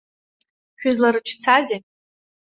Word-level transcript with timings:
Шәызларыцәцазеи? 0.79 1.81